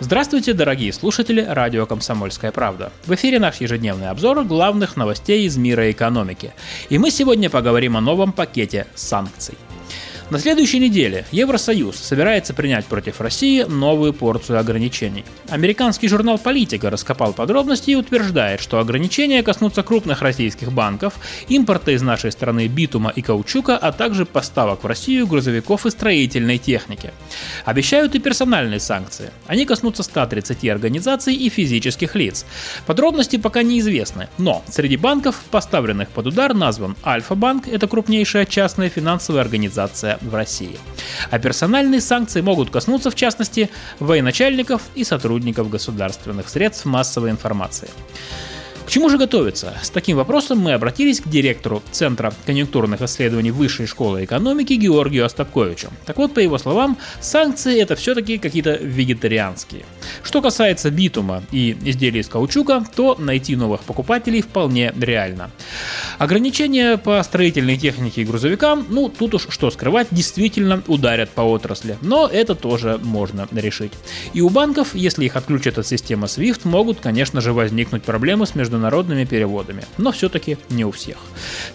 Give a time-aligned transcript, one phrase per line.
[0.00, 2.92] Здравствуйте, дорогие слушатели радио «Комсомольская правда».
[3.06, 6.52] В эфире наш ежедневный обзор главных новостей из мира экономики.
[6.88, 9.56] И мы сегодня поговорим о новом пакете санкций–
[10.30, 15.22] на следующей неделе Евросоюз собирается принять против России новую порцию ограничений.
[15.50, 21.14] Американский журнал «Политика» раскопал подробности и утверждает, что ограничения коснутся крупных российских банков,
[21.48, 26.56] импорта из нашей страны битума и каучука, а также поставок в Россию грузовиков и строительной
[26.56, 27.12] техники.
[27.66, 29.30] Обещают и персональные санкции.
[29.46, 32.46] Они коснутся 130 организаций и физических лиц.
[32.86, 39.42] Подробности пока неизвестны, но среди банков, поставленных под удар, назван Альфа-банк, это крупнейшая частная финансовая
[39.42, 40.78] организация в России.
[41.30, 43.70] А персональные санкции могут коснуться, в частности,
[44.00, 47.88] военачальников и сотрудников государственных средств массовой информации.
[48.86, 49.72] К чему же готовиться?
[49.82, 55.88] С таким вопросом мы обратились к директору Центра конъюнктурных исследований Высшей школы экономики Георгию Остапковичу.
[56.04, 59.84] Так вот, по его словам, санкции это все-таки какие-то вегетарианские.
[60.22, 65.50] Что касается битума и изделий из каучука, то найти новых покупателей вполне реально.
[66.18, 71.98] Ограничения по строительной технике и грузовикам, ну тут уж что скрывать, действительно ударят по отрасли,
[72.02, 73.92] но это тоже можно решить.
[74.32, 78.54] И у банков, если их отключат от системы SWIFT, могут, конечно же, возникнуть проблемы с
[78.54, 81.16] международными переводами, но все-таки не у всех.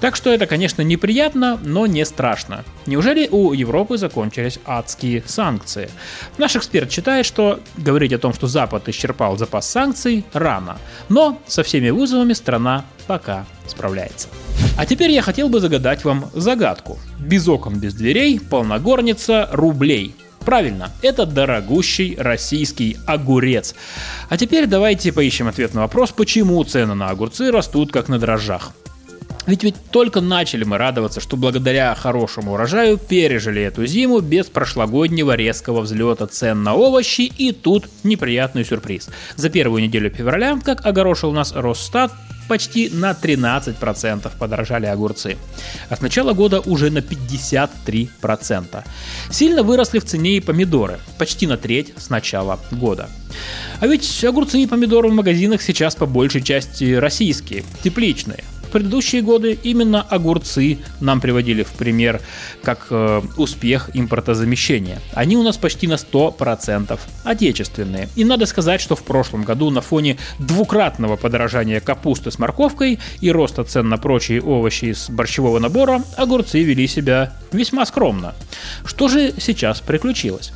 [0.00, 2.64] Так что это, конечно, неприятно, но не страшно.
[2.86, 5.90] Неужели у Европы закончились адские санкции?
[6.38, 10.76] Наш эксперт считает, что говорить о том, что Запад исчерпал запас санкций, рано,
[11.08, 14.28] но со всеми вызовами страна пока справляется.
[14.76, 16.98] А теперь я хотел бы загадать вам загадку.
[17.18, 20.14] Без окон, без дверей, полногорница рублей.
[20.40, 23.74] Правильно, это дорогущий российский огурец.
[24.28, 28.72] А теперь давайте поищем ответ на вопрос, почему цены на огурцы растут как на дрожжах.
[29.48, 35.34] Ведь ведь только начали мы радоваться, что благодаря хорошему урожаю пережили эту зиму без прошлогоднего
[35.34, 39.08] резкого взлета цен на овощи, и тут неприятный сюрприз.
[39.36, 42.12] За первую неделю февраля, как огорошил нас Росстат,
[42.46, 45.38] почти на 13% подорожали огурцы.
[45.88, 48.84] А с начала года уже на 53%.
[49.30, 53.08] Сильно выросли в цене и помидоры, почти на треть с начала года.
[53.80, 58.44] А ведь огурцы и помидоры в магазинах сейчас по большей части российские, тепличные.
[58.68, 62.20] В предыдущие годы именно огурцы нам приводили в пример
[62.62, 65.00] как э, успех импортозамещения.
[65.14, 68.10] Они у нас почти на 100% отечественные.
[68.14, 73.30] И надо сказать, что в прошлом году на фоне двукратного подорожания капусты с морковкой и
[73.32, 78.34] роста цен на прочие овощи из борщевого набора, огурцы вели себя весьма скромно.
[78.84, 80.52] Что же сейчас приключилось?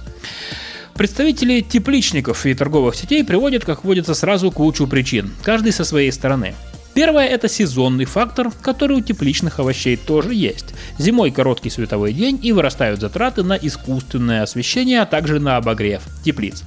[0.92, 6.54] Представители тепличников и торговых сетей приводят, как водится, сразу кучу причин, каждый со своей стороны.
[6.94, 10.74] Первое– это сезонный фактор, который у тепличных овощей тоже есть.
[10.98, 16.64] Зимой короткий световой день и вырастают затраты на искусственное освещение, а также на обогрев теплиц.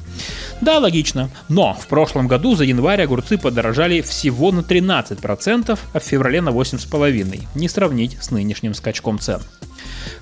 [0.62, 1.30] Да, логично.
[1.48, 6.50] Но в прошлом году за январь огурцы подорожали всего на 13%, а в феврале на
[6.50, 7.44] 8,5%.
[7.54, 9.42] Не сравнить с нынешним скачком цен.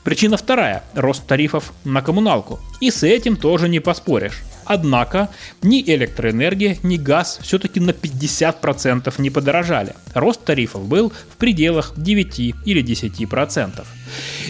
[0.04, 2.60] Причина вторая– рост тарифов на коммуналку.
[2.82, 4.44] И с этим тоже не поспоришь.
[4.66, 5.30] Однако
[5.62, 9.94] ни электроэнергия, ни газ все-таки на 50% не подорожали.
[10.14, 13.86] Рост тарифов был в пределах 9 или 10%.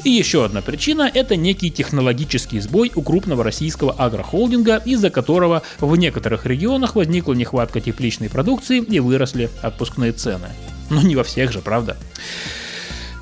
[0.03, 5.95] И еще одна причина– это некий технологический сбой у крупного российского агрохолдинга, из-за которого в
[5.95, 10.49] некоторых регионах возникла нехватка тепличной продукции и выросли отпускные цены.
[10.89, 11.97] Но не во всех же, правда?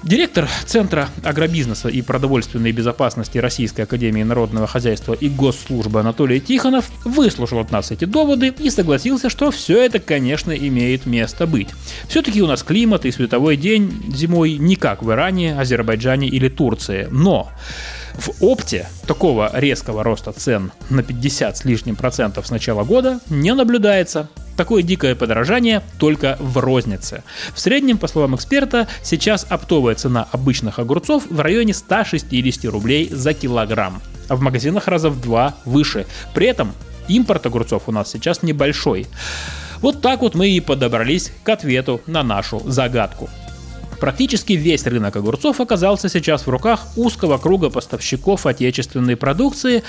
[0.03, 7.59] Директор Центра агробизнеса и продовольственной безопасности Российской Академии Народного Хозяйства и Госслужбы Анатолий Тихонов выслушал
[7.59, 11.69] от нас эти доводы и согласился, что все это, конечно, имеет место быть.
[12.07, 17.07] Все-таки у нас климат и световой день зимой не как в Иране, Азербайджане или Турции.
[17.11, 17.51] Но
[18.15, 23.53] в опте такого резкого роста цен на 50 с лишним процентов с начала года не
[23.53, 24.29] наблюдается.
[24.57, 27.23] Такое дикое подорожание только в рознице.
[27.53, 33.33] В среднем, по словам эксперта, сейчас оптовая цена обычных огурцов в районе 160 рублей за
[33.33, 36.05] килограмм, а в магазинах раза в два выше.
[36.33, 36.73] При этом
[37.07, 39.07] импорт огурцов у нас сейчас небольшой.
[39.81, 43.29] Вот так вот мы и подобрались к ответу на нашу загадку.
[43.99, 49.83] Практически весь рынок огурцов оказался сейчас в руках узкого круга поставщиков отечественной продукции,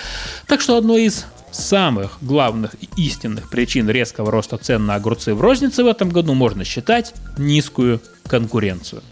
[0.46, 5.40] так что одной из самых главных и истинных причин резкого роста цен на огурцы в
[5.40, 9.02] рознице в этом году можно считать низкую конкуренцию.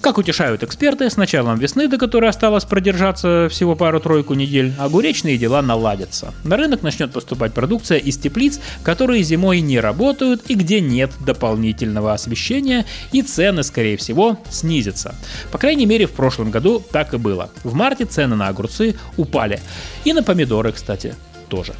[0.00, 5.62] Как утешают эксперты, с началом весны, до которой осталось продержаться всего пару-тройку недель, огуречные дела
[5.62, 6.34] наладятся.
[6.44, 12.12] На рынок начнет поступать продукция из теплиц, которые зимой не работают и где нет дополнительного
[12.12, 15.14] освещения, и цены, скорее всего, снизятся.
[15.52, 17.50] По крайней мере, в прошлом году так и было.
[17.62, 19.60] В марте цены на огурцы упали.
[20.04, 21.14] И на помидоры, кстати,
[21.52, 21.74] тоже.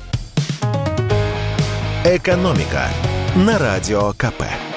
[2.04, 2.88] Экономика
[3.34, 4.71] на радио КП.